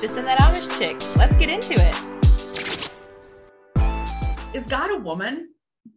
[0.00, 0.96] just in that Amish chick.
[1.16, 1.94] Let's get into it.
[4.54, 5.54] Is God a woman?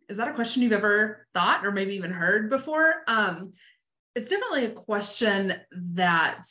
[0.08, 3.04] Is that a question you've ever thought or maybe even heard before?
[3.08, 3.52] Um,
[4.16, 6.44] it's definitely a question that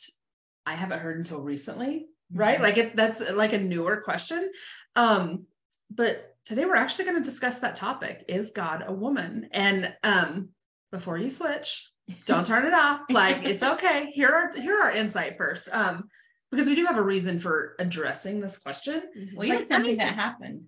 [0.65, 2.59] I haven't heard until recently, right?
[2.59, 2.63] Mhm.
[2.63, 4.51] Like if that's like a newer question.
[4.95, 5.45] Um,
[5.89, 8.25] but today we're actually going to discuss that topic.
[8.27, 9.49] Is God a woman?
[9.51, 10.49] And um,
[10.91, 11.91] before you switch,
[12.25, 13.01] don't turn it off.
[13.09, 14.11] Like it's okay.
[14.11, 15.67] Here are here are our insight first.
[15.71, 16.09] Um,
[16.51, 19.03] because we do have a reason for addressing this question.
[19.35, 20.65] Well, you Like, had something that happened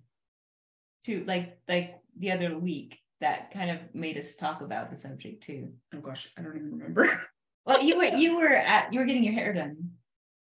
[1.04, 5.42] too, like like the other week that kind of made us talk about the subject
[5.42, 5.72] too.
[5.94, 7.20] Oh gosh, I don't even remember.
[7.64, 9.90] Well, you were you were at you were getting your hair done.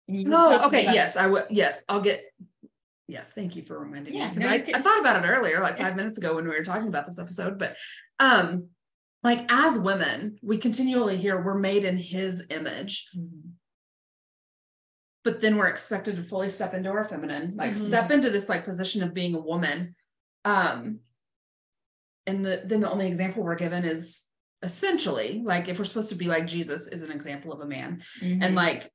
[0.08, 0.82] And you were Oh, okay.
[0.82, 1.44] about- Yes, I would.
[1.48, 2.24] Yes, I'll get.
[3.06, 4.64] Yes, thank you for reminding Yeah, me because no, I.
[4.78, 7.20] I thought about it earlier, like five minutes ago when we were talking about this
[7.20, 7.56] episode.
[7.56, 7.76] But,
[8.18, 8.68] um,
[9.22, 13.52] like as women, we continually hear we're made in His image, Mhm.
[15.24, 17.76] But then we're expected to fully step into our feminine, like Mhm.
[17.76, 19.94] step into this like position of being a woman.
[20.44, 21.00] Um,
[22.26, 24.26] and the then the only example we're given is
[24.62, 28.02] essentially like if we're supposed to be like Jesus is an example of a man
[28.20, 28.42] Mhm.
[28.42, 28.90] and like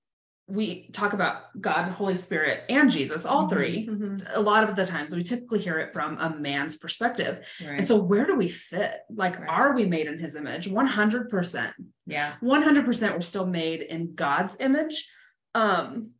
[0.47, 3.49] we talk about God, Holy Spirit, and Jesus, all Mhm.
[3.51, 3.87] three.
[4.33, 7.47] A lot of the times we typically hear it from a man's perspective.
[7.63, 7.77] Right.
[7.77, 9.01] And so where do we fit?
[9.11, 9.47] Like, Right.
[9.47, 10.67] are we made in his image?
[10.67, 11.75] 100%.
[12.07, 12.33] yeah.
[12.41, 15.07] 100% we're still made in God's image.
[15.53, 16.15] Um,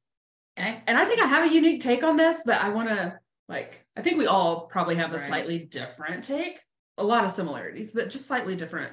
[0.60, 2.90] And I, and I think I have a unique take on this, but I want
[2.90, 5.28] to like, I think we all probably have a Right.
[5.28, 6.60] slightly different take.
[6.98, 8.92] A lot of similarities, but just slightly different.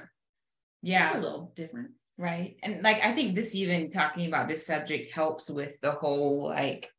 [0.81, 1.07] yeah.
[1.09, 1.91] Just a little different.
[2.17, 2.57] Right.
[2.63, 6.89] And like I think this even talking about this subject helps with the whole like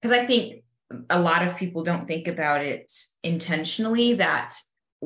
[0.00, 0.62] because I think
[1.10, 2.92] a lot of people don't think about it
[3.24, 4.54] intentionally that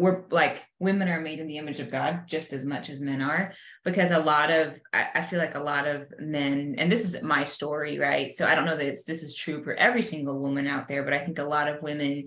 [0.01, 3.20] we're like women are made in the image of God just as much as men
[3.23, 3.53] are
[3.84, 7.23] because a lot of I, I feel like a lot of men and this is
[7.23, 10.41] my story right so I don't know that it's this is true for every single
[10.41, 12.27] woman out there but I think a lot of women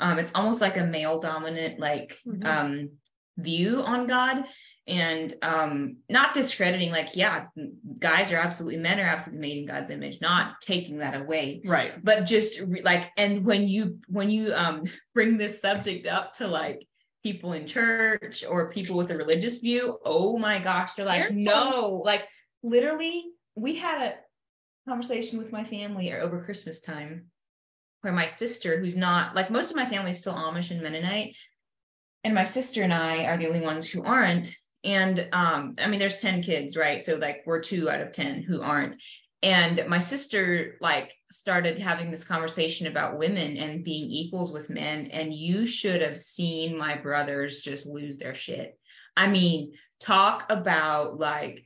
[0.00, 2.44] um it's almost like a male dominant like Mhm.
[2.46, 2.90] um
[3.36, 4.44] view on God
[4.86, 7.46] and um not discrediting like yeah
[7.98, 11.92] guys are absolutely men are absolutely made in god's image not taking that away Right.
[12.02, 16.46] but just re- like and when you when you um bring this subject up to
[16.48, 16.86] like
[17.22, 21.36] people in church or people with a religious view oh my gosh they're like Careful.
[21.38, 22.26] no like
[22.62, 24.14] literally we had a
[24.88, 27.26] conversation with my family over christmas time
[28.00, 31.36] where my sister who's not like most of my family is still amish and mennonite
[32.24, 34.54] and my sister and i are the only ones who aren't
[34.84, 38.42] and um i mean there's 10 kids right so like we're two out of 10
[38.42, 39.00] who aren't
[39.42, 45.06] and my sister like started having this conversation about women and being equals with men
[45.06, 48.78] and you should have seen my brothers just lose their shit.
[49.16, 51.64] I mean talk about like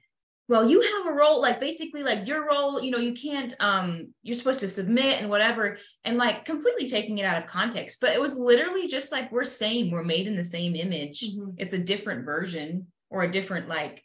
[0.48, 4.12] well you have a role like basically like your role you know you can't um
[4.22, 7.98] you're supposed to submit and whatever and like completely taking it out of context.
[8.00, 11.22] But it was literally just like we're same we're made in the same image.
[11.22, 11.54] Mhm.
[11.58, 14.02] it's a different version or a different like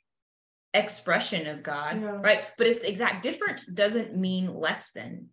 [0.74, 2.20] expression of God, Yeah.
[2.22, 2.44] right?
[2.58, 5.30] But it's the exact different doesn't mean less than.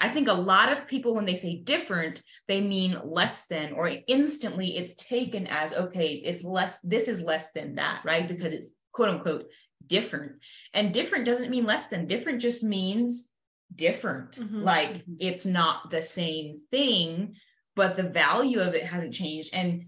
[0.00, 3.90] I think a lot of people, when they say different, they mean less than, or
[4.06, 8.26] instantly it's taken as okay, it's less, this is less than that, right?
[8.28, 9.50] Because it's quote unquote
[9.86, 10.32] different.
[10.72, 13.30] And different doesn't mean less than, different just means
[13.74, 14.32] different.
[14.32, 14.62] Mhm.
[14.62, 15.16] Like Mhm.
[15.20, 17.36] it's not the same thing,
[17.74, 19.50] but the value of it hasn't changed.
[19.52, 19.86] And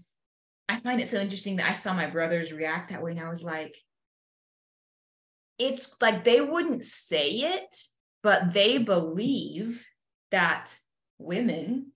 [0.67, 3.11] I find it so interesting that I saw my brothers react that way.
[3.11, 3.77] And I was like,
[5.61, 7.75] it's like they wouldn't say it,
[8.23, 9.85] but they believe
[10.31, 10.75] that
[11.17, 11.91] women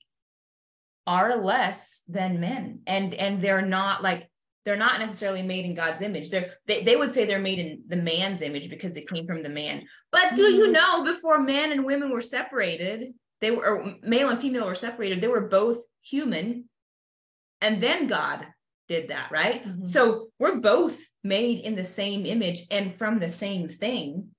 [1.07, 2.81] are less than men.
[2.87, 4.29] And and they're not like
[4.65, 6.29] they're not necessarily made in God's image.
[6.29, 9.43] They're they, they would say they're made in the man's image because they came from
[9.43, 9.87] the man.
[10.11, 10.73] But do you Mhm.
[10.73, 15.21] know before men and women were separated, they were or male and female were separated,
[15.21, 16.69] they were both human.
[17.61, 18.45] And then God
[18.87, 19.63] did that, right?
[19.65, 19.87] Mhm.
[19.89, 24.29] So we're both made in the same image and from the same thing.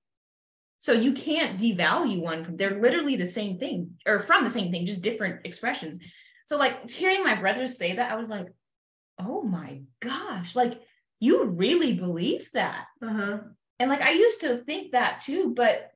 [0.78, 4.70] So you can't devalue one from they're literally the same thing or from the same
[4.70, 5.98] thing, just different expressions.
[6.46, 8.46] So like hearing my brothers say that, I was like,
[9.18, 10.80] oh my gosh, like
[11.18, 12.86] you really believe that.
[13.02, 13.38] Uh-huh.
[13.80, 15.90] And like I used to think that too, but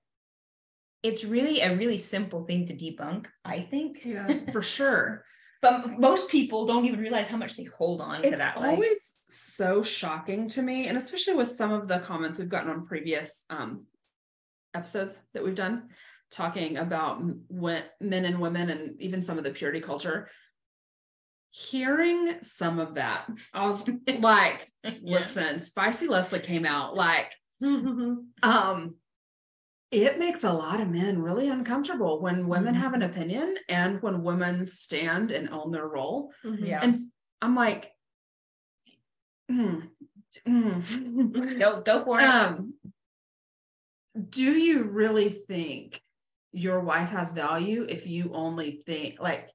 [1.02, 4.00] it's really a really simple thing to debunk, I think.
[4.04, 5.24] Yeah, for sure.
[5.62, 8.56] But most people don't even realize how much they hold on to It's that.
[8.58, 12.70] like- always so shocking to me, and especially with some of the comments we've gotten
[12.70, 13.84] on previous um,
[14.74, 15.88] episodes that we've done,
[16.30, 20.28] talking about when, men and women, and even some of the purity culture.
[21.52, 23.88] Hearing some of that, I was
[24.20, 24.92] like, Yeah.
[25.02, 28.94] listen, Spicy Leslie came out like, um,
[29.90, 33.02] it makes a lot of men really uncomfortable when women have Mm-hmm.
[33.02, 36.32] an opinion and when women stand and own their role.
[36.44, 36.66] Mhm.
[36.66, 36.80] Yeah.
[36.82, 36.94] And
[37.42, 37.92] I'm like,
[39.50, 39.88] mm,
[40.46, 41.58] mm.
[41.58, 42.24] Go go for it.
[42.24, 42.74] um,
[44.28, 46.00] do you really think
[46.52, 49.48] your wife has value if you only think like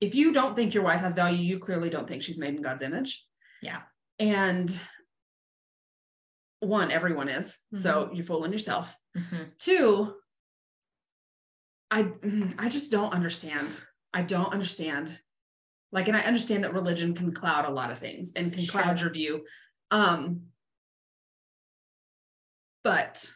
[0.00, 2.62] if you don't think your wife has value, you clearly don't think she's made in
[2.62, 3.24] God's image.
[3.62, 3.82] Yeah.
[4.18, 4.68] And
[6.62, 7.58] one, everyone is.
[7.74, 8.96] So you're fooling yourself.
[9.16, 9.56] Mhm.
[9.58, 10.14] Two,
[11.90, 13.78] I mm, I just don't understand.
[14.14, 15.18] I don't understand.
[15.90, 19.00] Like, and I understand that religion can cloud a lot of things and can cloud
[19.00, 19.44] your view.
[19.90, 20.42] Um,
[22.84, 23.30] but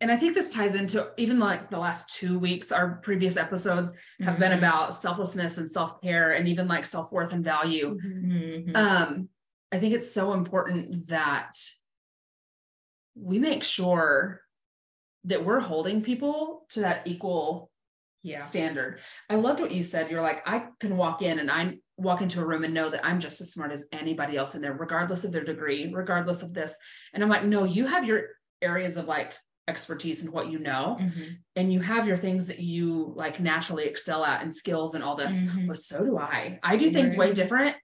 [0.00, 3.96] and I think this ties into even like the last two weeks, our previous episodes
[4.20, 4.58] have been Mhm.
[4.58, 8.76] about selflessness and self-care and even like self-worth and value Mhm.
[8.76, 9.28] um
[9.72, 11.56] i think it's so important that
[13.14, 14.40] we make sure
[15.24, 17.70] that we're holding people to that equal
[18.22, 18.36] yeah.
[18.36, 22.22] standard i loved what you said you're like i can walk in and i walk
[22.22, 24.72] into a room and know that i'm just as smart as anybody else in there
[24.72, 26.76] regardless of their degree regardless of this
[27.12, 28.24] and i'm like no you have your
[28.62, 29.34] areas of like
[29.68, 31.36] expertise and what you know Mhm.
[31.56, 35.16] and you have your things that you like naturally excel at and skills and all
[35.16, 35.68] this Mhm.
[35.68, 36.58] but so do I.
[36.62, 37.74] I do things way different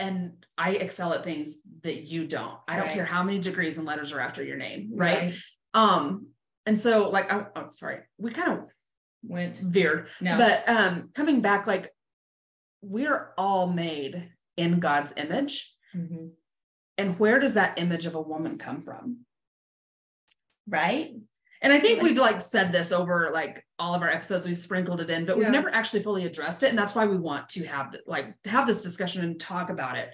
[0.00, 2.58] and I excel at things that you don't.
[2.66, 2.94] I don't Right.
[2.94, 5.32] care how many degrees and letters are after your name, right?
[5.74, 6.28] Um
[6.66, 8.64] and so like I, oh sorry, we kind of
[9.22, 10.08] Went veered.
[10.20, 10.38] no.
[10.38, 11.90] But um coming back like
[12.82, 16.32] we're all made in God's image Mhm.
[16.98, 19.26] and where does that image of a woman come from?
[20.66, 21.14] right.
[21.62, 25.00] And I think we've like said this over like all of our episodes, we've sprinkled
[25.02, 25.52] it in, but we've Yeah.
[25.52, 26.70] never actually fully addressed it.
[26.70, 30.10] And that's why we want to have like have this discussion and talk about it.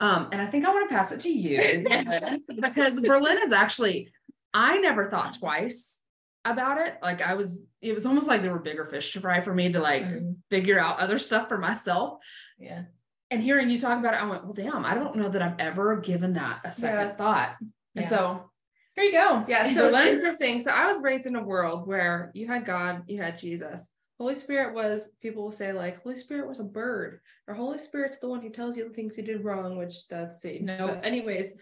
[0.00, 1.84] Um, and I think I want to pass it to you
[2.62, 4.12] because Berlin is actually,
[4.52, 6.00] I never thought twice
[6.44, 6.96] about it.
[7.02, 9.70] Like I was, it was almost like there were bigger fish to fry for me
[9.72, 10.36] to like Mhm.
[10.50, 12.18] figure out other stuff for myself.
[12.58, 12.84] Yeah.
[13.30, 15.58] And hearing you talk about it, I went, well, damn, I don't know that I've
[15.60, 17.16] ever given that a second Yeah.
[17.16, 17.56] thought.
[17.60, 18.06] And Yeah.
[18.06, 18.50] so
[18.98, 19.44] here you go.
[19.46, 20.60] Yeah, so it's interesting.
[20.60, 23.90] So I was raised in a world where you had God, you had Jesus.
[24.18, 28.18] Holy Spirit was, people will say, like, Holy Spirit was a bird, or Holy Spirit's
[28.18, 30.66] the one who tells you the things you did wrong, which that's Satan.
[30.66, 30.88] No.
[30.88, 31.54] But anyways,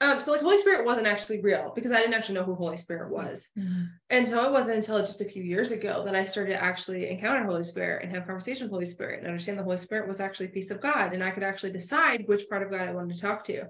[0.00, 2.76] um, so like Holy Spirit wasn't actually real because I didn't actually know who Holy
[2.76, 3.48] Spirit was.
[3.58, 3.88] Mhm.
[4.10, 7.08] And so it wasn't until just a few years ago that I started to actually
[7.08, 10.20] encounter Holy Spirit and have conversation with Holy Spirit and understand the Holy Spirit was
[10.20, 11.14] actually a piece of God.
[11.14, 13.66] And I could actually decide which part of God I wanted to talk to.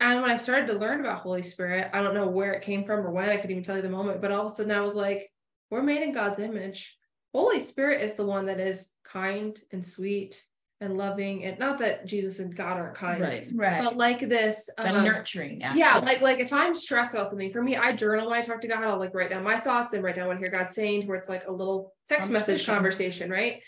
[0.00, 2.84] And when I started to learn about Holy Spirit, I don't know where it came
[2.84, 4.72] from or when I could even tell you the moment, but all of a sudden
[4.72, 5.30] I was like,
[5.70, 6.96] we're made in God's image.
[7.34, 10.42] Holy Spirit is the one that is kind and sweet
[10.80, 11.44] and loving.
[11.44, 13.48] And not that Jesus and God aren't kind, Right.
[13.54, 13.84] Right.
[13.84, 14.70] but like this.
[14.78, 15.60] the um, nurturing.
[15.60, 18.62] yeah like like if i'm stressed about something for me i journal when i talk
[18.62, 20.70] to god i'll like write down my thoughts and write down what I hear god
[20.70, 23.28] saying where it's like a little text message Conversation.
[23.28, 23.62] conversation right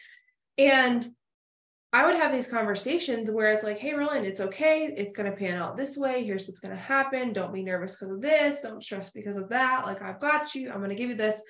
[0.57, 1.07] and
[1.93, 5.37] i would have these conversations where it's like hey Berlin it's okay it's going to
[5.37, 8.61] pan out this way here's what's going to happen don't be nervous because of this
[8.63, 11.41] don't stress because of that like i've got you i'm going to give you this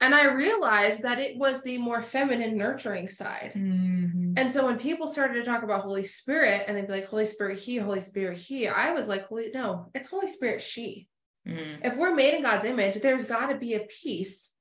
[0.00, 4.34] and i realized that it was the more feminine nurturing side Mhm.
[4.38, 7.26] and so when people started to talk about Holy Spirit and they'd be like, Holy
[7.26, 11.06] Spirit, He, Holy Spirit, He, I was like, Holy, no, it's Holy Spirit, she.
[11.46, 11.80] Mhm.
[11.84, 14.54] If we're made in God's image, there's got to be a piece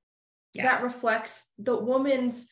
[0.53, 0.63] Yeah.
[0.63, 2.49] that reflects the woman's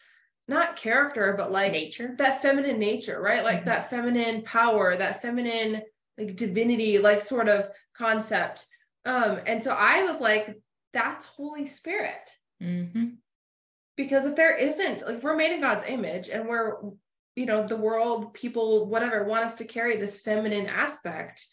[0.49, 2.15] not character, but like nature.
[2.17, 3.43] that feminine nature, right?
[3.43, 3.65] Like Mhm.
[3.65, 5.83] that feminine power, that feminine
[6.17, 8.65] like divinity, like sort of concept.
[9.05, 10.57] Um, and so I was like,
[10.91, 12.29] that's Holy Spirit
[12.61, 13.17] Mhm.
[13.95, 16.81] because if there isn't like we're made in god's image and we're
[17.35, 21.45] you know the world people whatever want us to carry this feminine aspect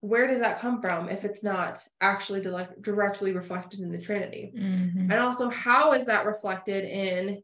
[0.00, 4.52] where does that come from if it's not actually direct, directly reflected in the trinity
[4.54, 5.10] Mhm.
[5.10, 7.42] and also how is that reflected in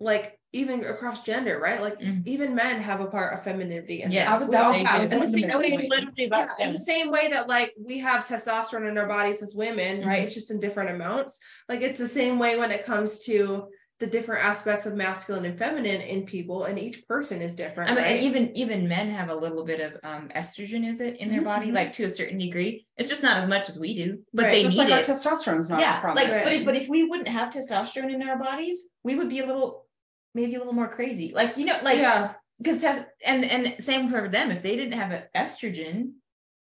[0.00, 2.22] like even across gender right like Mhm.
[2.26, 5.12] even men have a part of femininity and Yes, was- that was- they I was
[5.12, 7.74] And the same- to I was make literally yeah, in the same way that like
[7.78, 10.22] we have testosterone in our bodies as women, right?
[10.22, 10.24] Mhm.
[10.26, 11.38] It's just in different amounts.
[11.68, 13.68] Like it's the same way when it comes to
[14.00, 17.90] the different aspects of masculine and feminine in people, and each person is different.
[17.90, 21.16] I mean, and even even men have a little bit of um estrogen, is it,
[21.16, 21.74] in their Mhm, body, mhm.
[21.74, 22.86] like to a certain degree.
[22.96, 25.00] It's just not as much as we do, but Right, they Just need like our
[25.00, 25.06] it.
[25.06, 26.44] testosterone's not yeah, a like problem.
[26.44, 29.46] but if, but if we wouldn't have testosterone in our bodies, we would be a
[29.46, 29.86] little
[30.34, 31.32] maybe a little more crazy.
[31.34, 34.52] Like you know, like yeah, because test and and same for them.
[34.52, 36.12] If they didn't have estrogen,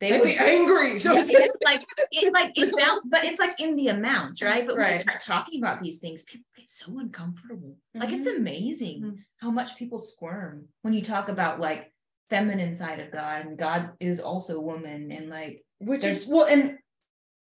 [0.02, 1.00] they they'd be angry.
[1.00, 4.66] Yeah, it's like it's like about, but it's like in the amounts, right?
[4.66, 4.96] But when Right.
[4.96, 7.78] you start talking about these things, people get so uncomfortable.
[7.94, 8.38] Like it's Mhm.
[8.38, 9.18] amazing Mhm.
[9.38, 11.94] how much people squirm when you talk about like
[12.30, 16.80] feminine side of God and God is also woman and like Which is well, and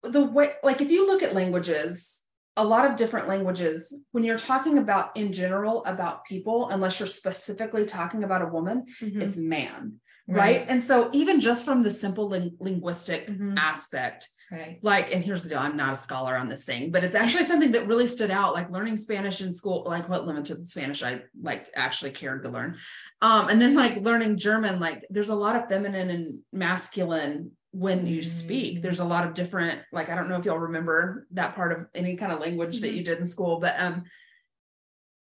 [0.04, 2.24] the way like if you look at languages
[2.56, 7.06] a lot of different languages when you're talking about in general about people unless you're
[7.08, 9.22] specifically talking about a woman Mhm.
[9.22, 10.66] it's man right.
[10.68, 13.58] and so even just from the simple ling- linguistic Mhm.
[13.58, 14.78] aspect right.
[14.84, 17.44] like and here's the deal i'm not a scholar on this thing but it's actually
[17.44, 21.22] something that really stood out like learning spanish in school like what limited spanish i
[21.42, 22.76] like actually cared to learn
[23.22, 28.08] um and then like learning german like there's a lot of feminine and masculine when
[28.08, 28.82] you speak Mhm.
[28.82, 31.86] there's a lot of different like i don't know if y'all remember that part of
[31.94, 32.96] any kind of language that Mhm.
[32.98, 34.04] you did in school but um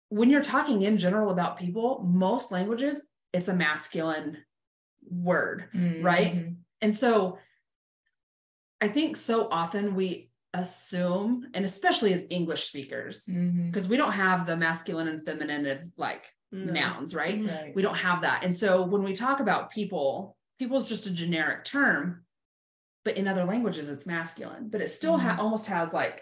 [0.09, 4.37] when you're talking in general about people most languages it's a masculine
[5.23, 6.33] word Right?
[6.35, 6.55] Mhm.
[6.81, 7.39] and so
[8.81, 14.45] I think so often we assume, and especially as English speakers, because we don't have
[14.45, 16.71] the masculine and feminine of like No.
[16.71, 17.43] nouns, right?
[17.43, 17.75] Right.
[17.75, 18.43] We don't have that.
[18.43, 22.25] And so when we talk about people, people is just a generic term,
[23.03, 26.21] but in other languages it's masculine, but it still ha- almost has like,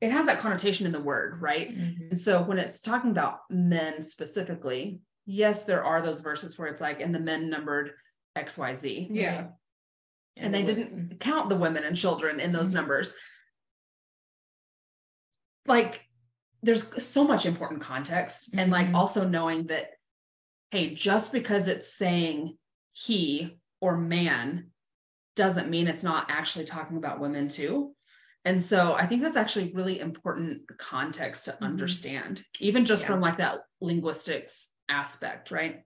[0.00, 1.76] it has that connotation in the word, right?
[1.76, 2.10] Mhm.
[2.10, 6.80] And so when it's talking about men specifically, yes, there are those verses where it's
[6.80, 7.92] like, and the men numbered
[8.36, 9.08] XYZ.
[9.10, 9.48] Yeah.
[10.36, 12.74] And they didn't count the women and children in those Mhm.
[12.74, 13.14] numbers.
[15.66, 16.06] Like,
[16.62, 18.94] there's so much important context, and like Mhm.
[18.94, 19.90] also knowing that,
[20.70, 22.58] hey, just because it's saying
[22.92, 24.72] he or man
[25.36, 27.94] doesn't mean it's not actually talking about women too.
[28.44, 31.62] And so I think that's actually really important context to Mhm.
[31.62, 33.08] understand, even just Yeah.
[33.08, 35.84] from like that linguistics aspect, right?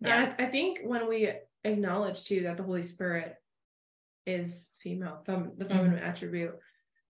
[0.00, 0.34] Yeah.
[0.38, 1.32] I, I think when we
[1.66, 3.34] acknowledge too that the Holy Spirit
[4.26, 6.54] is female, fem, the feminine attribute,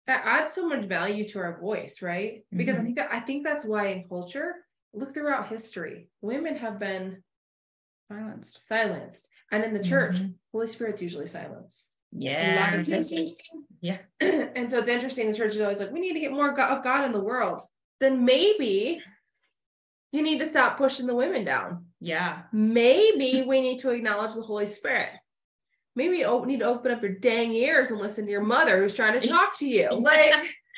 [0.06, 2.44] that adds so much value to our voice, right?
[2.52, 2.84] Because I Mhm.
[2.84, 4.54] think that I think that's why in culture,
[4.92, 7.22] look throughout history, women have been
[8.08, 8.66] Silenced.
[8.66, 10.34] silenced, and in the church, Mhm.
[10.52, 11.90] Holy Spirit's usually silenced.
[12.12, 12.80] A lot Yeah.
[12.80, 12.88] of.
[13.80, 13.98] Yeah.
[14.20, 15.28] and so it's interesting.
[15.30, 17.62] The church is always like, we need to get more of God in the world.
[17.98, 19.02] Then maybe
[20.12, 21.85] you need to stop pushing the women down.
[22.00, 22.42] Yeah.
[22.52, 25.10] maybe we need to acknowledge the Holy Spirit.
[25.94, 28.94] Maybe you need to open up your dang ears and listen to your mother who's
[28.94, 29.88] trying to talk to you.
[29.90, 30.34] Like,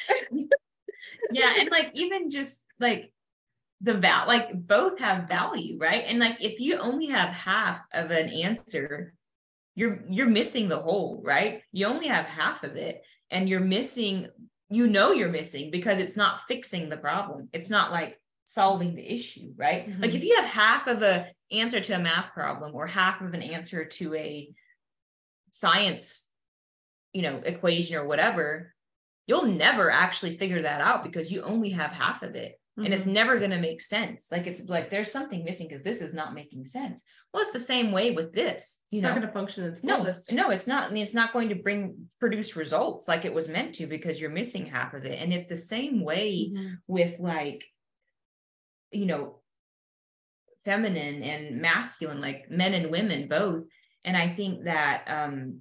[1.33, 3.13] yeah and like even just like
[3.81, 8.11] the val like both have value right and like if you only have half of
[8.11, 9.15] an answer
[9.75, 14.29] you're you're missing the whole right you only have half of it and you're missing
[14.71, 18.19] you know you're missing because it's not fixing the problem it's not like
[18.51, 19.89] solving the issue right?
[20.01, 23.35] Like if you have half of a answer to a math problem or half of
[23.35, 24.51] an answer to a
[25.51, 26.31] science
[27.13, 28.75] you know equation or whatever
[29.27, 32.59] you'll never actually figure that out because you only have half of it.
[32.79, 34.29] And it's never going to make sense.
[34.31, 37.03] Like it's like there's something missing because this is not making sense.
[37.35, 39.97] Well it's the same way with this it's not going to function in no
[40.31, 43.89] no it's not it's not going to bring produce results like it was meant to
[43.89, 45.21] because you're missing half of it.
[45.21, 46.77] And it's the same way Mhm.
[46.87, 47.65] with like
[48.91, 49.41] you know
[50.65, 53.65] feminine and masculine like men and women both.
[54.05, 55.61] And i think that um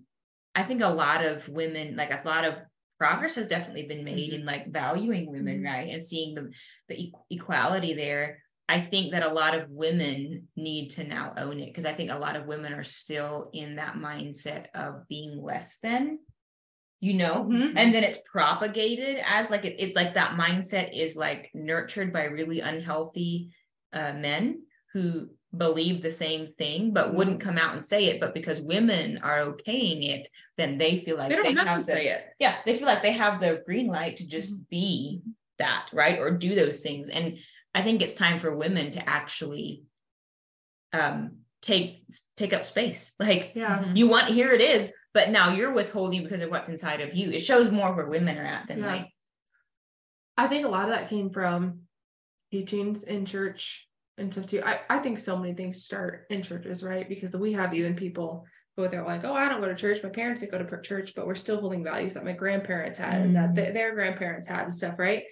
[0.56, 2.56] i think a lot of women like a lot of
[2.98, 5.66] progress has definitely been made in like valuing women Mhm.
[5.66, 6.52] right and seeing the
[6.88, 8.42] the e- equality there.
[8.70, 12.12] I think that a lot of women need to now own it because i think
[12.12, 16.20] a lot of women are still in that mindset of being less than
[17.00, 17.44] you know?
[17.46, 17.74] Mhm.
[17.76, 22.24] and then it's propagated as like it, it's like that mindset is like nurtured by
[22.26, 23.52] really unhealthy
[23.94, 24.64] uh, men
[24.94, 28.20] who believe the same thing but wouldn't come out and say it.
[28.20, 30.28] But because women are okaying it
[30.58, 32.24] then they feel like They don't have to the- say it.
[32.40, 35.22] yeah they feel like they have the green light to just be
[35.60, 36.20] that right?
[36.20, 37.10] Or do those things.
[37.10, 37.38] And
[37.74, 39.84] i think it's time for women to actually
[40.94, 42.04] um take
[42.36, 43.14] take up space.
[43.20, 43.94] Like Yeah.
[43.94, 47.32] You want here it is but now you're withholding because of what's inside of you
[47.32, 48.92] it shows more where women are at than Yeah.
[48.94, 49.08] like
[50.38, 51.80] I think a lot of that came from
[52.52, 53.88] teachings in church
[54.20, 54.62] and stuff too.
[54.64, 57.10] I, I think so many things start in churches, right?
[57.10, 58.46] Because we have even people
[58.76, 60.04] who they're like, oh, I don't go to church.
[60.04, 63.22] My parents didn't go to church, but we're still holding values that my grandparents had
[63.22, 63.56] and that Mm.
[63.56, 65.24] th- their grandparents had and stuff, right?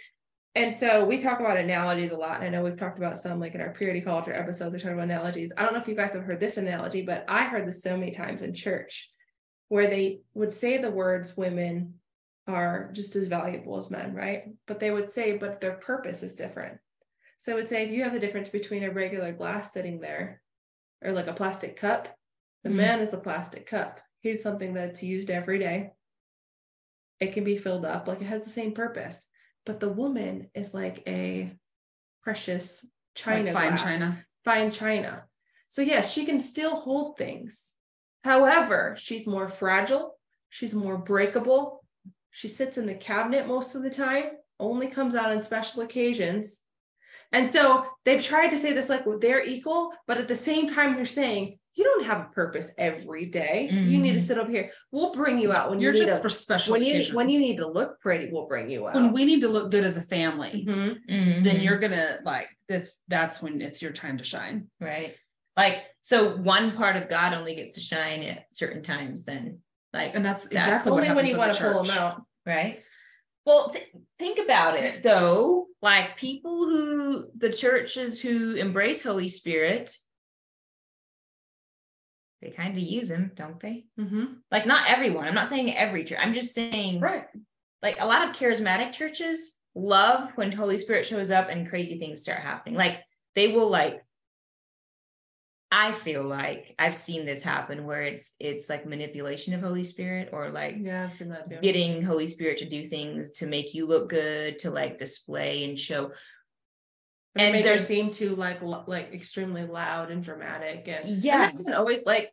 [0.56, 2.38] And so we talk about analogies a lot.
[2.38, 4.94] And I know we've talked about some like in our purity culture episodes, we talk
[4.94, 5.54] about analogies.
[5.56, 7.96] I don't know if you guys have heard this analogy, but I heard this so
[7.96, 9.12] many times in church
[9.70, 11.96] where they would say the words women
[12.48, 14.44] are just as valuable as men, right?
[14.68, 16.78] But they would say, but their purpose is different.
[17.38, 20.42] So I would say if you have the difference between a regular glass sitting there
[21.04, 22.16] or like a plastic cup,
[22.64, 22.76] the Mhm.
[22.76, 24.00] man is the plastic cup.
[24.20, 25.94] He's something that's used every day.
[27.20, 29.28] It can be filled up, like it has the same purpose.
[29.66, 31.58] But the woman is like a
[32.22, 34.26] precious china Like fine glass, china.
[34.44, 35.28] fine china.
[35.70, 37.75] So yes, she can still hold things.
[38.26, 40.18] However, she's more fragile,
[40.50, 41.84] she's more breakable,
[42.32, 44.26] She sits in the cabinet most of the time,
[44.60, 46.62] only comes out on special occasions.
[47.32, 50.68] And so they've tried to say this like well, they're equal, but at the same
[50.68, 53.70] time, they're saying you don't have a purpose every day.
[53.72, 54.28] You need to Mhm.
[54.28, 54.72] sit up here.
[54.92, 57.16] We'll bring you out when You're you need just a- for special when you occasions.
[57.16, 58.30] when you need to look pretty.
[58.32, 58.96] We'll bring you out.
[58.96, 60.96] when we need to look good as a family, Mhm.
[61.08, 61.64] then Mhm.
[61.64, 64.70] you're gonna like that's that's when it's your time to shine.
[64.82, 65.16] right.
[65.58, 69.60] Like, so one part of God only gets to shine at certain times, then,
[69.94, 72.22] like, And that's That's exactly only when you want to pull them out.
[72.46, 72.82] right?
[73.46, 73.88] Well, th-
[74.20, 75.68] think about it though.
[75.82, 79.96] Like people who the churches who embrace Holy Spirit,
[82.42, 83.86] they kind of use him, don't they?
[84.00, 84.38] Mhm.
[84.52, 85.28] Like not everyone.
[85.28, 86.20] I'm not saying every church.
[86.22, 87.28] I'm just saying Right.
[87.82, 92.22] like a lot of charismatic churches love when Holy Spirit shows up and crazy things
[92.22, 92.76] start happening.
[92.76, 93.04] Like
[93.36, 94.04] they will like
[95.72, 100.30] I feel like I've seen this happen where it's it's like manipulation of Holy Spirit
[100.32, 101.60] or like Yeah, I've seen that too.
[101.62, 105.78] getting Holy Spirit to do things to make you look good, to like display and
[105.78, 106.12] show.
[107.36, 111.10] and and make it there's- seem too like lo- like extremely loud and dramatic and
[111.10, 111.44] Yeah.
[111.44, 112.32] and it doesn't always like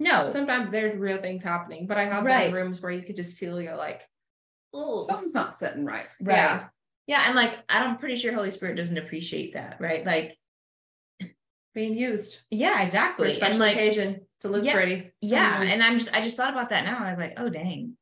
[0.00, 2.52] No, sometimes there's real things happening but i have been Right.
[2.52, 4.00] rooms where you could just feel you're like
[4.72, 6.06] oh Something's not sitting right.
[6.20, 6.34] right.
[6.36, 6.68] yeah.
[7.06, 7.24] Yeah.
[7.26, 10.04] And like I'm pretty sure Holy Spirit doesn't appreciate that, right?
[10.06, 10.36] Like,
[11.74, 13.32] being used yeah, for a exactly.
[13.32, 14.74] special And like, occasion to look Yeah.
[14.74, 15.62] pretty yeah.
[15.62, 16.98] And I'm just I just thought about that now.
[17.04, 17.96] I was like, oh dang.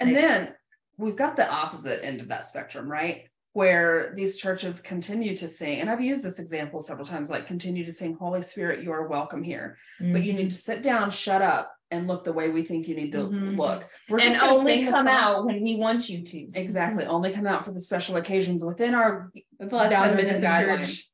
[0.00, 0.54] And Like- then
[0.98, 3.28] we've got the opposite end of that spectrum, right?
[3.52, 7.86] Where these churches continue to sing, and I've used this example several times, like continue
[7.86, 9.78] to sing, Holy Spirit, you are welcome here.
[9.98, 12.94] But you need to sit down, shut up, and look the way we think you
[12.94, 13.56] need to Mhm.
[13.56, 13.88] look.
[14.10, 16.48] We're and just only come song- out when we want you to.
[16.54, 17.06] Exactly.
[17.06, 20.44] Only come out for the special occasions within our the last 10 boundaries minutes and
[20.44, 21.04] guidelines.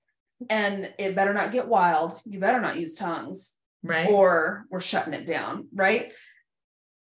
[0.50, 2.20] And it better not get wild.
[2.25, 3.56] You better not use tongues.
[3.84, 4.08] Right.
[4.08, 6.12] or we're shutting it down, right?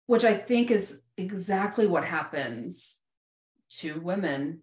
[0.07, 2.97] Which I think is exactly what happens
[3.79, 4.61] to women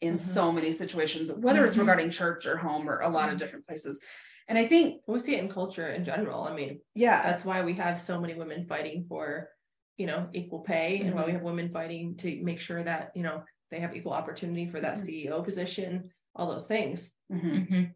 [0.00, 0.18] in Mhm.
[0.18, 1.80] so many situations, whether it's Mhm.
[1.80, 3.32] regarding church or home or a lot Mhm.
[3.32, 4.00] of different places.
[4.48, 7.62] And I think, we see it in culture in general i mean yeah, that's why
[7.62, 9.50] we have so many women fighting for
[9.98, 13.22] you know equal pay and why we have women fighting to make sure that you
[13.22, 15.26] know they have equal opportunity for that Mhm.
[15.26, 17.68] ceo position all those things Mhm.
[17.68, 17.94] Mhm.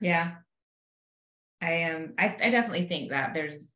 [0.00, 0.36] Yeah.
[1.60, 3.72] I am I, I definitely think that there's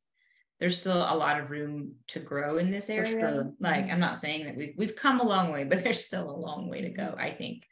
[0.61, 3.11] there's still a lot of room to grow in this area.
[3.11, 3.53] sure.
[3.61, 3.93] Like Mhm.
[3.93, 6.69] I'm not saying that we've we've come a long way, but there's still a long
[6.69, 7.67] way to go, I think.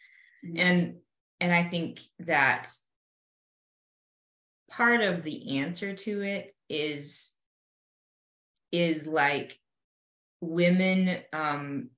[0.45, 0.59] Mhm.
[0.59, 1.01] And
[1.41, 2.69] and I think that
[4.71, 7.37] part of the answer to it is
[8.73, 9.59] is like
[10.41, 11.91] women um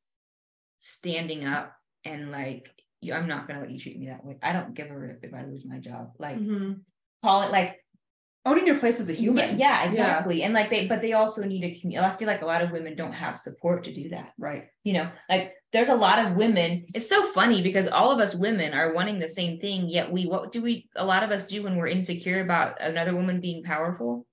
[0.80, 2.68] standing up and like
[3.02, 4.36] you, I'm not gonna let you treat me that way.
[4.42, 6.12] I don't give a rip if I lose my job.
[6.18, 6.80] Like Mhm.
[7.22, 7.78] call it like
[8.44, 10.42] owning your place as a human, yeah, yeah, exactly.
[10.42, 12.04] And like they, but they also need a community.
[12.04, 14.32] I feel like a lot of women don't have support to do that.
[14.36, 14.64] right?
[14.82, 16.86] You know, like there's a lot of women.
[16.92, 20.26] It's so funny because all of us women are wanting the same thing, yet we
[20.26, 23.62] what do we a lot of us do when we're insecure about another woman being
[23.62, 24.26] powerful?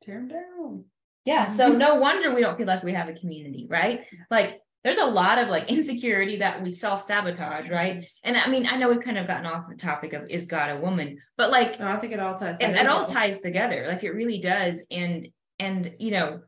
[0.00, 0.84] Tear them down.
[1.24, 1.46] Yeah.
[1.46, 4.04] So no wonder we don't feel like we have a community, right?
[4.30, 8.06] Like there's a lot of like insecurity that we self-sabotage, right?
[8.24, 10.70] And I mean, I know we've kind of gotten off the topic of is God
[10.70, 13.86] a woman, but like No, i think it all ties it, it all ties together
[13.88, 16.40] like it really does and and you know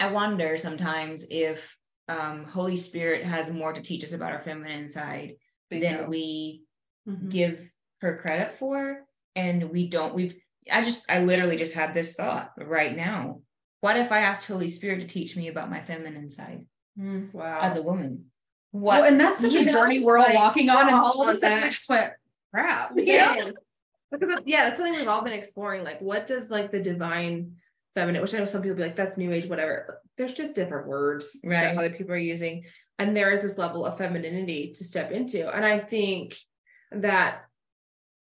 [0.00, 1.76] i wonder sometimes if
[2.08, 5.34] um holy spirit has more to teach us about our feminine side
[5.70, 5.88] Bingo.
[6.02, 6.62] than we
[7.08, 7.28] Mhm.
[7.30, 10.34] give her credit for and we don't we've
[10.72, 13.40] i just i literally just had this thought right now
[13.86, 16.66] what if i asked holy spirit to teach me about my feminine side
[16.98, 18.12] Mm, wow as a woman
[18.70, 21.12] what Well, and that's such a know, journey we're all like, walking on, and all
[21.12, 21.72] all of a sudden I that.
[21.72, 22.12] just went,
[22.52, 22.92] crap.
[22.96, 23.50] yeah.
[24.10, 25.82] Because yeah, that's something we've all been exploring.
[25.84, 27.56] Like, what does like the divine
[27.94, 30.00] feminine, which I know some people be like, that's new age, whatever.
[30.16, 31.62] There's just different words Right.
[31.74, 32.64] that other people are using.
[32.98, 35.48] And there is this level of femininity to step into.
[35.54, 36.36] And I think
[36.92, 37.45] that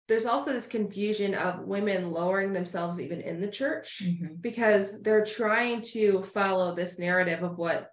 [0.09, 4.40] there's also this confusion of women lowering themselves even in the church Mhm.
[4.40, 7.90] because they're trying to follow this narrative of what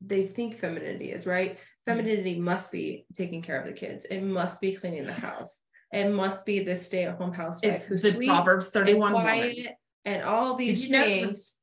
[0.00, 1.58] they think femininity is, right?
[1.86, 4.06] Femininity must be taking care of the kids.
[4.06, 5.60] It must be cleaning the house.
[5.92, 9.26] It must be the stay-at-home housewife It's who's the sweet Proverbs and 31 woman.
[9.26, 9.74] quiet
[10.06, 11.56] and all these things.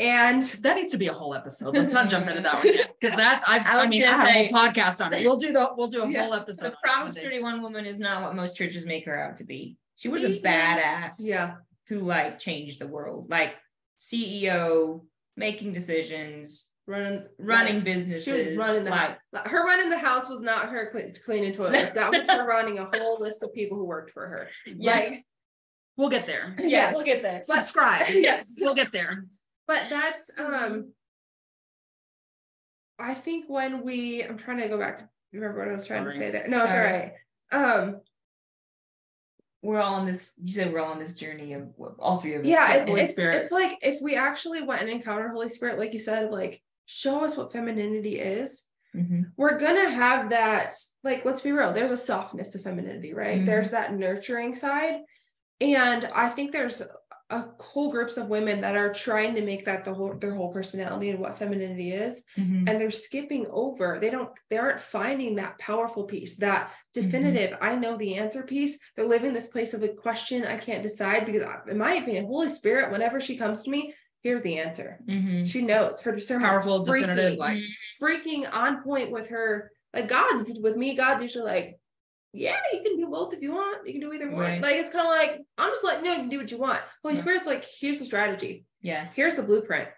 [0.00, 1.76] And That needs to be a whole episode.
[1.76, 2.94] Let's not jump into that one yet.
[3.00, 5.24] Because that I, I I, mean I have say- a whole podcast on it.
[5.24, 6.24] We'll do the we'll do a Yeah.
[6.24, 6.72] whole episode.
[6.72, 9.76] the Proverbs 31 woman is not what most churches make her out to be.
[9.96, 11.14] She was a badass.
[11.20, 11.54] yeah,
[11.88, 13.54] who like changed the world, like
[13.98, 15.02] CEO,
[15.36, 18.24] making decisions, running running like, businesses.
[18.24, 19.46] She was running the like, house.
[19.46, 20.92] Her running the house was not her
[21.24, 21.94] cleaning toilets.
[21.94, 24.48] That was her running a whole list of people who worked for her.
[24.66, 24.92] Yeah.
[24.92, 25.24] Like,
[25.96, 26.56] We'll get there.
[26.58, 27.42] yes, we'll get there.
[27.44, 28.08] Subscribe.
[28.12, 28.56] Yes.
[28.58, 29.26] We'll get there.
[29.66, 30.92] But that's um
[32.98, 36.02] I think when we, I'm trying to go back to remember what I was trying
[36.04, 36.12] Sorry.
[36.12, 36.46] to say there.
[36.48, 37.12] No, it's all right.
[37.50, 38.00] Um,
[39.62, 40.34] We're all on this.
[40.40, 42.46] You said we're all on this journey of all three of us.
[42.46, 45.78] yeah, So- it- Holy it's, it's like if we actually went and encountered Holy Spirit,
[45.78, 48.62] like you said, like show us what femininity is.
[48.94, 49.32] Mhm.
[49.36, 50.72] We're gonna have that,
[51.02, 53.40] like, let's be real, there's a softness to femininity, right?
[53.40, 53.46] Mhm.
[53.46, 55.00] There's that nurturing side.
[55.60, 56.80] And I think there's
[57.30, 60.52] a whole groups of women that are trying to make that the whole their whole
[60.52, 62.24] personality and what femininity is.
[62.36, 62.68] Mhm.
[62.68, 67.10] and they're skipping over they don't they aren't finding that powerful piece that Mm-hmm.
[67.10, 70.82] definitive i know the answer piece they're living this place of a question i can't
[70.82, 74.98] decide because in my opinion holy spirit whenever she comes to me here's the answer
[75.08, 75.44] Mhm.
[75.50, 77.58] she knows her discernment Powerful, definitive, freaking, like
[78.00, 81.78] freaking on point with her like god's with me god's usually like
[82.34, 83.86] yeah you can do both if you want.
[83.86, 84.40] You can do either one.
[84.40, 84.62] Right.
[84.62, 86.58] like it's kind of like i'm just letting you know you can do what you
[86.58, 86.80] want.
[87.02, 87.20] Holy Yeah.
[87.20, 88.66] spirit's like here's the strategy.
[88.82, 89.08] Yeah.
[89.14, 89.88] here's the blueprint.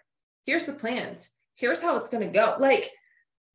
[0.45, 1.31] Here's the plans.
[1.55, 2.55] Here's how it's going to go.
[2.59, 2.91] Like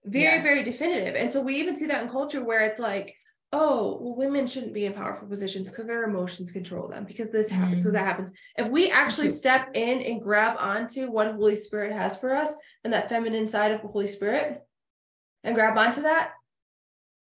[0.04, 0.42] very Yeah.
[0.42, 1.14] very definitive.
[1.14, 3.14] And so we even see that in culture where it's like
[3.54, 7.50] oh well women shouldn't be in powerful positions because their emotions control them because this
[7.50, 7.96] happens so mm-hmm.
[7.96, 8.32] that happens.
[8.56, 12.48] If we actually step in and grab onto what holy spirit has for us
[12.82, 14.62] and that feminine side of the holy spirit
[15.44, 16.32] and grab onto that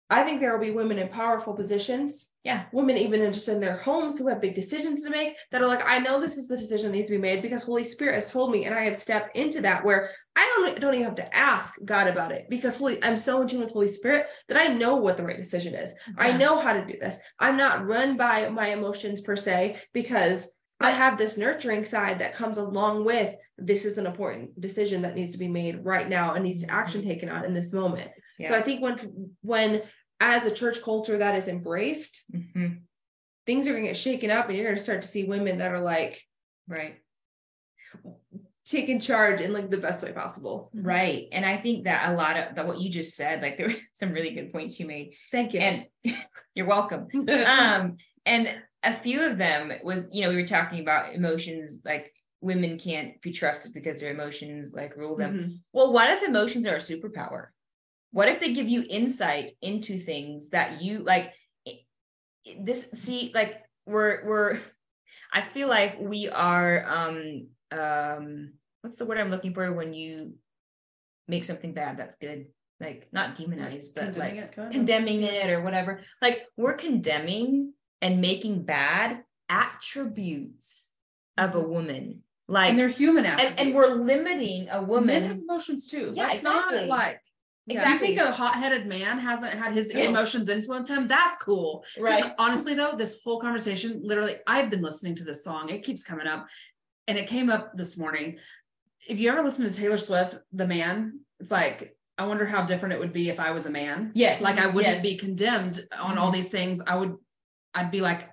[0.09, 2.31] I think there will be women in powerful positions.
[2.45, 2.63] Yeah.
[2.71, 5.67] Women even in just in their homes who have big decisions to make that are
[5.67, 8.13] like, I know this is the decision that needs to be made because Holy Spirit
[8.13, 11.15] has told me, and I have stepped into that where I don't don't even have
[11.15, 14.57] to ask God about it because Holy I'm so in tune with Holy Spirit that
[14.57, 15.93] I know what the right decision is.
[16.17, 17.19] I know how to do this.
[17.37, 22.35] I'm not run by my emotions per se because I have this nurturing side that
[22.35, 26.35] comes along with this is an important decision that needs to be made right now
[26.35, 27.09] and needs action mm-hmm.
[27.09, 28.11] taken on in this moment.
[28.39, 28.61] So I Yeah.
[28.61, 29.81] think when when
[30.19, 32.81] as a church culture that is embraced, Mhm.
[33.45, 35.79] things are gonna get shaken up and you're gonna start to see women that are
[35.79, 36.21] like
[36.67, 36.95] Right.
[38.65, 40.69] taking charge in like the best way possible.
[40.73, 41.27] Right.
[41.31, 43.73] And I think that a lot of that what you just said, like there were
[43.93, 45.13] some really good points you made.
[45.31, 45.59] Thank you.
[45.61, 45.85] And
[46.55, 47.07] you're welcome.
[47.45, 48.49] um and
[48.83, 53.19] a few of them was you know we were talking about emotions like women can't
[53.21, 55.59] be trusted because their emotions like rule them Mhm.
[55.73, 57.47] well what if emotions are a superpower
[58.17, 61.31] what if they give you insight into things that you like
[62.59, 64.59] this see like we're we're
[65.33, 70.33] i feel like we are um um what's the word i'm looking for when you
[71.27, 72.47] make something bad that's good
[72.79, 76.01] like not demonize but like Condemning it, condemning it or whatever.
[76.21, 80.91] Like we're condemning and making bad attributes
[81.37, 82.21] of a woman.
[82.47, 83.61] Like and they're human and, attributes.
[83.61, 86.11] and we're limiting a woman men have emotions too.
[86.13, 86.87] Yeah, That's not exactly.
[86.87, 87.21] like
[87.67, 87.93] Yeah.
[87.95, 90.03] if you think a hot-headed man hasn't had his Yeah.
[90.05, 91.85] emotions influence him, that's cool.
[91.99, 92.33] Right.
[92.37, 95.69] Honestly, though, this whole conversation, literally, I've been listening to this song.
[95.69, 96.47] It keeps coming up,
[97.07, 98.39] and it came up this morning.
[99.07, 102.93] If you ever listen to Taylor Swift, "The Man," it's like I wonder how different
[102.95, 104.11] it would be if I was a man.
[104.15, 104.41] Yes.
[104.41, 105.01] Like I wouldn't yes.
[105.03, 106.33] be condemned on all Mhm.
[106.33, 106.81] these things.
[106.87, 107.15] I would,
[107.75, 108.27] I'd be like.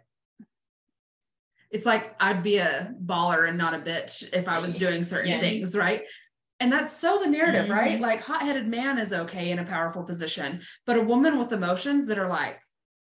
[1.71, 5.33] It's like I'd be a baller and not a bitch if I was doing certain
[5.33, 5.41] Yeah.
[5.41, 6.03] things, right?
[6.65, 7.99] And that's so the narrative, right?
[7.99, 8.01] Mhm.
[8.01, 12.19] Like hot-headed man is okay in a powerful position, but a woman with emotions that
[12.19, 12.59] are like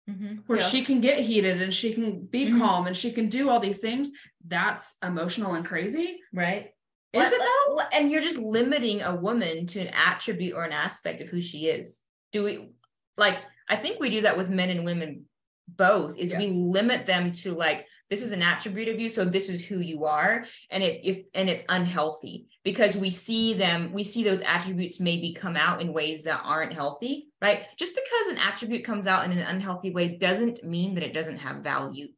[0.09, 0.45] Mhm.
[0.47, 0.65] where Yeah.
[0.65, 2.59] she can get heated and she can be Mhm.
[2.59, 4.13] calm and she can do all these things,
[4.47, 6.23] that's emotional and crazy.
[6.33, 6.73] Right.
[7.13, 7.81] Is it though?
[7.93, 11.67] And you're just limiting a woman to an attribute or an aspect of who she
[11.67, 12.01] is.
[12.33, 12.71] Do we
[13.19, 15.27] like I think we do that with men and women
[15.69, 19.49] both is we limit them to like this is an attribute of you so this
[19.49, 20.45] is who you are.
[20.71, 25.33] And it if and it's unhealthy because we see them we see those attributes maybe
[25.33, 27.63] come out in ways that aren't healthy right?
[27.79, 31.39] Just because an attribute comes out in an unhealthy way doesn't mean that it doesn't
[31.39, 32.09] have value.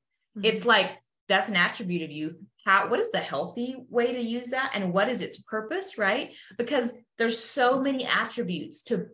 [0.42, 0.90] It's like
[1.28, 2.36] that's an attribute of you.
[2.64, 4.72] How what is the healthy way to use that?
[4.74, 6.32] And what is its purpose right?
[6.56, 9.06] Because there's so many attributes to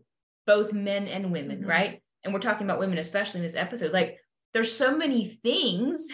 [0.47, 1.69] both men and women Mhm.
[1.69, 2.03] right?
[2.25, 3.93] And we're talking about women especially in this episode.
[3.93, 4.19] Like
[4.55, 6.09] there's so many things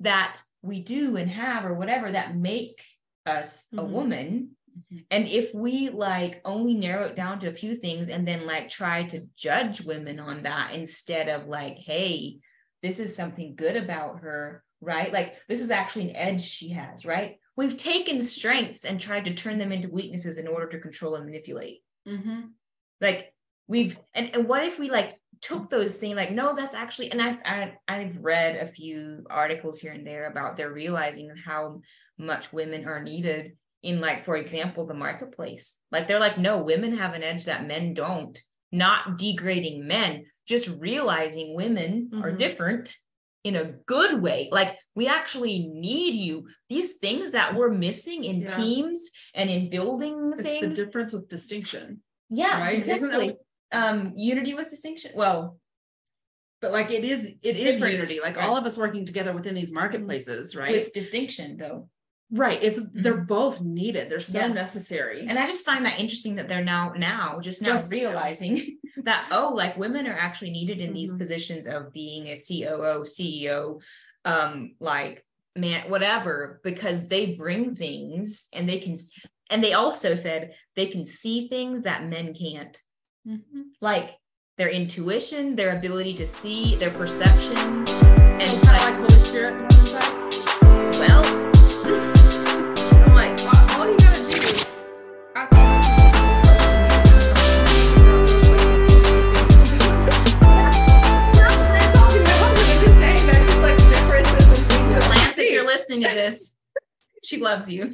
[0.00, 2.84] that we do and have or whatever that make
[3.26, 3.90] us a Mhm.
[3.90, 4.56] woman
[4.92, 5.04] Mhm.
[5.10, 8.68] and if we like only narrow it down to a few things and then like
[8.68, 12.38] try to judge women on that instead of like, hey,
[12.82, 15.12] this is something good about her, right?
[15.12, 17.38] Like this is actually an edge she has, right?
[17.56, 21.26] We've taken strengths and tried to turn them into weaknesses in order to control and
[21.26, 21.82] manipulate.
[22.08, 22.40] Mm-hmm.
[23.00, 23.34] Like
[23.66, 27.20] we've and, and what if we like took those things like no that's actually and
[27.22, 31.80] I've I, I've read a few articles here and there about they're realizing how
[32.18, 36.96] much women are needed in like for example the marketplace like they're like no women
[36.98, 38.38] have an edge that men don't
[38.70, 42.36] not degrading men just realizing women are Mhm.
[42.38, 42.94] different
[43.42, 48.42] in a good way like we actually need you these things that we're missing in
[48.42, 48.56] Yeah.
[48.56, 52.02] teams and in building It's things the difference with distinction.
[52.28, 52.76] Yeah, Right?
[52.76, 53.36] Exactly.
[53.72, 55.12] Um, unity with distinction.
[55.14, 55.58] Well,
[56.60, 58.20] But like it is, it is unity.
[58.20, 58.46] Like right.
[58.48, 60.72] all of us working together within these marketplaces, right?
[60.72, 61.88] with distinction though.
[62.32, 62.62] right.
[62.62, 64.08] It's they're both needed.
[64.10, 64.48] They're so Yeah.
[64.48, 65.26] necessary.
[65.26, 69.26] And I just find that interesting that they're now now just now Just- realizing that
[69.32, 71.18] oh, like women are actually needed in these Mhm.
[71.18, 73.80] positions of being a COO, CEO,
[74.24, 75.24] um, like
[75.56, 78.96] man, whatever, because they bring things and they can
[79.50, 82.78] and they also said they can see things that men can't.
[83.26, 83.72] Mhm.
[83.80, 84.16] Like
[84.56, 87.56] their intuition, their ability to see, their perception.
[87.56, 90.14] And kind of like Holy Spirit on the side.
[90.98, 91.24] well,
[93.06, 94.66] I'm like, all, all you gotta do is
[95.36, 95.52] ask.
[100.80, 102.40] That's you know.
[102.42, 105.52] I'm just saying there's just like differences and things that I Lance, if see.
[105.52, 106.54] you're listening to this,
[107.22, 107.92] she loves you.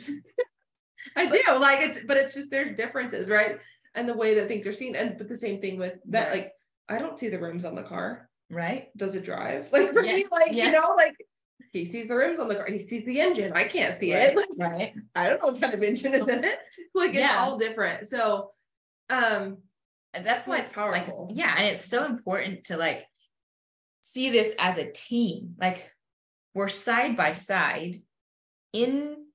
[1.16, 3.58] I do like it's, but it's just there's differences, right?
[3.96, 6.28] And the way that things are seen, and but the same thing with that.
[6.28, 6.34] Right.
[6.34, 6.52] Like,
[6.88, 8.28] I don't see the rims on the car.
[8.50, 8.96] Right?
[8.96, 9.70] Does it drive?
[9.72, 10.66] Like for Yeah, me, like yeah.
[10.66, 11.16] you know, like
[11.72, 12.66] he sees the rims on the car.
[12.66, 13.52] He sees the engine.
[13.54, 14.36] I can't see it.
[14.36, 14.94] Like, Right.
[15.16, 16.58] I don't know what kind of engine is in it.
[16.94, 17.38] Like it's Yeah.
[17.40, 18.06] all different.
[18.06, 18.50] So,
[19.10, 19.58] um,
[20.14, 21.26] And that's why It's it's powerful.
[21.28, 23.04] Like, yeah, and it's so important to like
[24.02, 25.54] see this as a team.
[25.58, 25.90] Like
[26.54, 27.96] we're side by side
[28.72, 29.25] in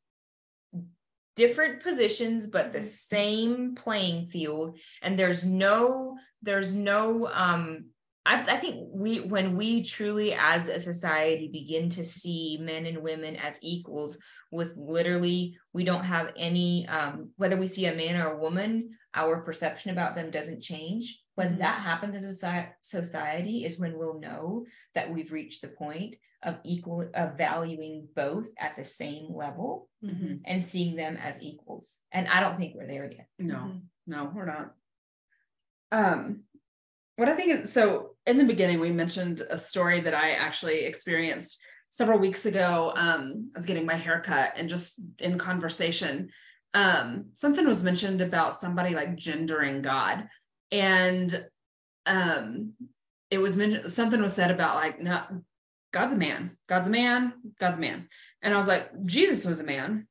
[1.35, 4.79] different positions, but the same playing field.
[5.01, 7.85] And there's no, there's no um
[8.25, 12.99] I, I think we when we truly as a society begin to see men and
[12.99, 14.17] women as equals
[14.51, 18.91] with literally we don't have any um whether we see a man or a woman
[19.13, 21.59] our perception about them doesn't change when Mhm.
[21.59, 26.59] that happens as a society is when we'll know that we've reached the point of
[26.63, 30.41] equal of valuing both at the same level Mhm.
[30.45, 33.81] and seeing them as equals and i don't think we're there yet No, Mhm.
[34.07, 34.75] no, we're not.
[35.91, 36.45] Um,
[37.17, 40.85] what I think is so in the beginning, we mentioned a story that I actually
[40.85, 42.93] experienced several weeks ago.
[42.95, 46.29] Um, I was getting my hair cut and just in conversation,
[46.73, 50.27] um, something was mentioned about somebody like gendering God.
[50.71, 51.45] And
[52.05, 52.73] um
[53.29, 55.21] it was mentioned something was said about like no
[55.93, 58.07] God's a man, God's a man, God's a man.
[58.41, 60.07] And I was like, Jesus was a man,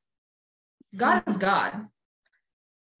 [0.95, 1.87] God is God.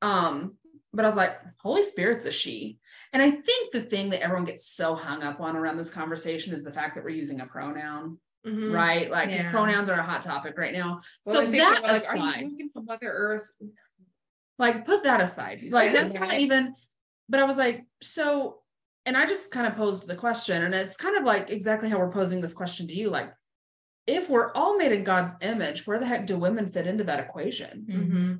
[0.01, 0.57] Um,
[0.93, 2.79] but I was like, Holy Spirit's a she.
[3.13, 6.53] And I think the thing that everyone gets so hung up on around this conversation
[6.53, 8.73] is the fact that we're using a pronoun, mhm.
[8.73, 9.09] right?
[9.09, 9.51] Like, 'cause Yeah.
[9.51, 11.01] pronouns are a hot topic right now.
[11.25, 13.49] Well, so that like, aside, from Mother Earth?
[14.59, 15.63] like, put that aside.
[15.63, 16.75] Like, that's not even.
[17.29, 18.61] But I was like, so,
[19.05, 21.97] and I just kind of posed the question, and it's kind of like exactly how
[21.97, 23.31] we're posing this question to you, like.
[24.07, 27.19] If we're all made in God's image, where the heck do women fit into that
[27.19, 27.85] equation?
[27.87, 28.33] Mm-hmm.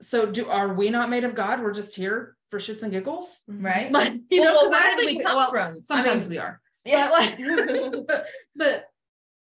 [0.00, 1.60] So do are we not made of God?
[1.60, 3.42] We're just here for shits and giggles?
[3.48, 6.30] right Like, you well, know, well, where did we come well, from Sometimes I mean,
[6.30, 6.60] we are.
[6.86, 8.06] Yeah But like
[8.56, 8.84] but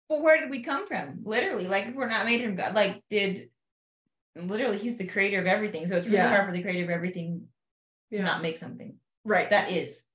[0.10, 1.22] Well, where did we come from?
[1.24, 3.50] Literally, like if we're not made from God, like did
[4.36, 5.88] literally he's the creator of everything.
[5.88, 6.30] So it's really Yeah.
[6.30, 7.48] hard for the creator of everything
[8.12, 8.26] to Yeah.
[8.26, 9.50] not make something right.
[9.50, 10.06] that is.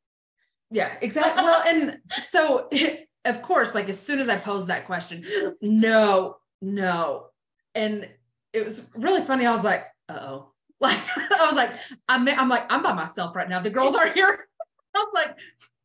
[0.71, 1.45] yeah, exactly.
[1.45, 2.69] Well, and so
[3.25, 5.25] of course, like as soon as I posed that question,
[5.63, 7.27] no, no.
[7.75, 8.09] And
[8.53, 9.47] it was really funny.
[9.47, 10.51] I was like, uh-oh.
[10.81, 11.71] Like I was like,
[12.09, 13.61] I'm I'm like, I'm by myself right now.
[13.61, 14.47] The girls are here.
[14.95, 15.39] I was like,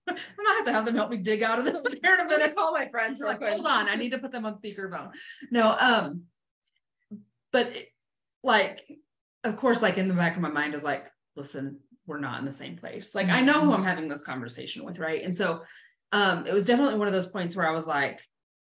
[0.10, 2.24] I might have to have them help me dig out of this here in a
[2.24, 2.56] I'm gonna minute.
[2.56, 3.52] call my friends really like, quick.
[3.54, 5.12] hold on, I need to put them on speakerphone.
[5.52, 6.24] No, um,
[7.52, 7.88] but it-
[8.43, 8.80] like,
[9.43, 12.45] of course, like in the back of my mind is like, listen, we're not in
[12.45, 13.13] the same place.
[13.13, 15.22] Like, I know who I'm having this conversation with, right?
[15.24, 15.63] And so,
[16.13, 18.22] um, it was definitely one of those points where I was like,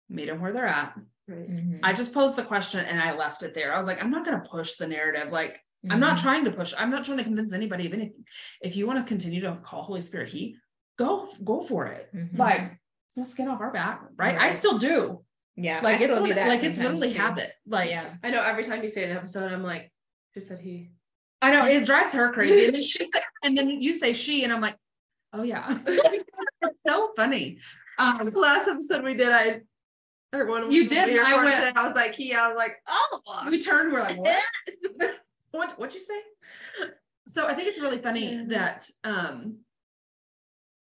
[0.07, 0.93] meet them where they're at.
[1.27, 1.49] Right.
[1.49, 1.79] Mhm.
[1.81, 3.73] I just posed the question and I left it there.
[3.73, 5.31] I was like, I'm not going to push the narrative.
[5.31, 6.21] Like, I'm not Mhm.
[6.21, 6.73] trying to push.
[6.77, 8.25] I'm not trying to convince anybody of anything.
[8.61, 10.55] If you want to continue to call Holy Spirit He,
[10.97, 12.09] go go for it.
[12.15, 12.37] Mhm.
[12.37, 12.61] Like,
[13.07, 14.37] it's no skin off our back, right?
[14.37, 15.21] I still do
[15.57, 17.21] yeah, like I it's still what- do that like it's sometimes, literally too.
[17.21, 19.91] habit like yeah, I know every time you say an episode, I'm like,
[20.33, 20.89] just said he.
[21.41, 23.09] i know it drives her crazy and then she
[23.43, 24.75] and then you say she and i'm like
[25.33, 27.59] oh yeah it's so funny
[27.97, 29.61] um The last episode we did, I
[30.33, 32.33] or when You did, we I went- it, I was like he.
[32.33, 34.43] I was like, oh, we turned we're like what
[35.51, 36.19] what what'd you say
[37.27, 38.43] so i think it's really funny Yeah.
[38.47, 39.59] that um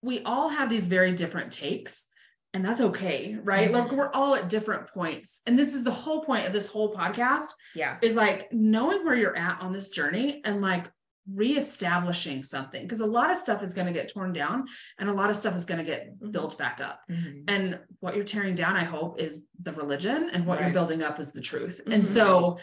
[0.06, 2.08] we all have these very different takes
[2.54, 3.98] and that's okay right like Mhm.
[3.98, 7.50] we're all at different points and this is the whole point of this whole podcast
[7.74, 10.86] yeah, is like knowing where you're at on this journey and like
[11.34, 14.66] reestablishing something because a lot of stuff is going to get torn down
[15.00, 16.32] and a lot of stuff is going to get Mhm.
[16.32, 17.44] built back up Mhm.
[17.48, 21.20] and what you're tearing down i hope is the religion and what you're building up
[21.20, 22.60] is the truth and so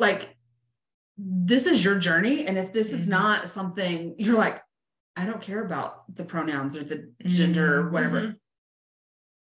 [0.00, 0.36] like
[1.18, 2.46] this is your journey.
[2.46, 3.10] And if this is Mhm.
[3.10, 4.60] not something you're like,
[5.16, 7.92] I don't care about the pronouns or the gender or Mhm.
[7.92, 8.34] whatever.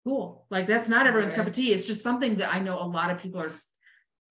[0.07, 0.47] Cool.
[0.51, 1.73] Like that's not everyone's cup of tea.
[1.73, 3.51] It's just something that I know a lot of people are.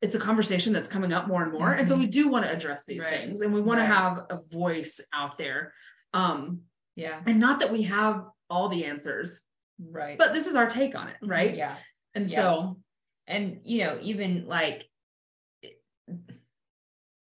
[0.02, 1.74] It's a conversation that's coming up more and more.
[1.74, 3.12] And so we do want to address these Right.
[3.22, 3.88] things and we want Right.
[3.88, 5.74] to have a voice out there.
[6.14, 6.64] Um,
[6.96, 7.22] Yeah.
[7.26, 9.48] and not that we have all the answers,
[9.80, 10.18] Right.
[10.18, 11.56] but this is our take on it, right?
[11.56, 11.76] Yeah.
[12.14, 12.36] And Yeah.
[12.36, 12.80] so
[13.26, 14.90] and you know even like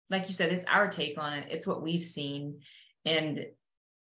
[0.09, 2.59] like you said it's our take on it it's what we've seen
[3.05, 3.45] and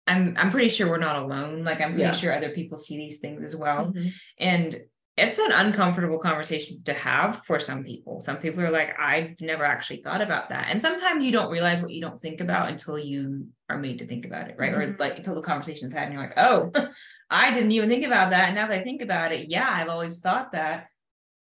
[0.07, 2.11] i'm i'm pretty sure we're not alone like i'm pretty Yeah.
[2.11, 4.11] sure other people see these things as well Mhm.
[4.39, 4.81] and
[5.17, 9.63] it's an uncomfortable conversation to have for some people some people are like i've never
[9.65, 12.97] actually thought about that and sometimes you don't realize what you don't think about until
[12.97, 14.99] you are made to think about it right or Mhm.
[14.99, 16.71] like until the conversation's had and you're like oh
[17.29, 19.89] i didn't even think about that and now that i think about it yeah i've
[19.89, 20.87] always thought that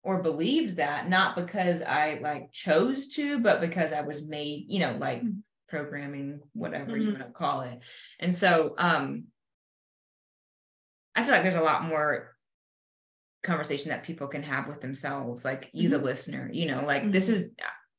[0.02, 4.80] or believed that not because i like chose to but because i was made you
[4.80, 5.42] know like Mhm.
[5.68, 7.12] Programming whatever you Mhm.
[7.20, 7.78] want to call it
[8.18, 9.24] and so um
[11.14, 12.34] i feel like there's a lot more
[13.42, 17.28] conversation that people can have with themselves like you the listener you know like this
[17.28, 17.54] is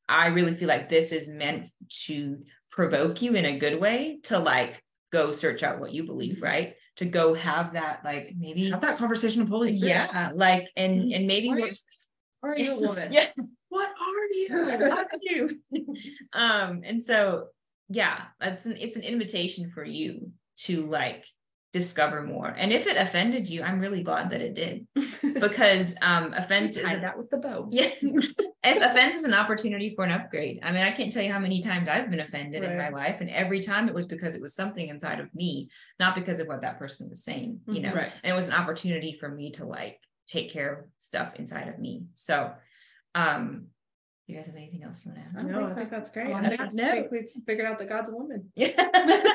[0.08, 4.38] i really feel like this is meant to provoke you in a good way to
[4.38, 6.42] like go search out what you believe Mhm.
[6.42, 9.90] right to go have that like maybe have that conversation with Holy Spirit.
[9.90, 11.16] yeah like and Mhm.
[11.16, 11.76] and maybe Are what- you-
[12.42, 13.12] Are you a woman?
[13.12, 13.26] yeah
[13.68, 14.48] What are you?
[14.90, 15.60] how do you
[16.32, 17.48] um and so
[17.90, 21.26] yeah that's an it's an invitation for you to like
[21.72, 22.48] discover more.
[22.48, 24.86] And if it offended you i'm really glad that it did
[25.40, 27.68] because um offense is Tied that with the bow.
[27.70, 27.90] yeah.
[28.62, 31.38] If offense is an opportunity for an upgrade i mean i can't tell you how
[31.38, 34.42] many times i've been offended in my life and every time it was because it
[34.42, 37.94] was something inside of me not because of what that person was saying you know?
[37.94, 38.12] Right.
[38.22, 41.78] and it was an opportunity for me to like take care of stuff inside of
[41.78, 42.04] me.
[42.14, 42.52] So
[43.14, 43.66] um
[44.30, 46.32] you guys have anything else you want to add No, I think that's great.
[46.32, 48.50] On I that think we've figured out that God's a woman.
[48.56, 48.70] yeah.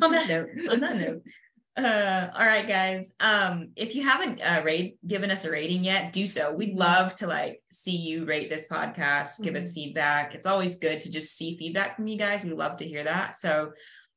[0.00, 1.22] On that note on that note.
[1.74, 3.14] Uh all right guys.
[3.18, 6.52] Um if you haven't uh rate given us a rating yet do so.
[6.52, 10.34] We'd love to like see you rate this podcast give us feedback.
[10.34, 12.44] It's always good to just see feedback from you guys.
[12.44, 13.36] We love to hear that.
[13.36, 13.72] So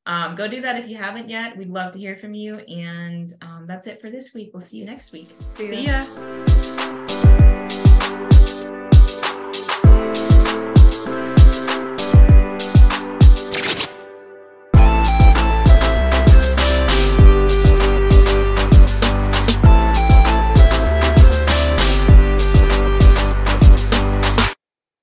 [0.06, 1.56] um go do that if you haven't yet.
[1.56, 2.58] We'd love to hear from you.
[2.58, 4.52] And um that's it for this week.
[4.54, 5.34] We'll see you next week.
[5.54, 6.04] See see ya.
[6.04, 7.35] ya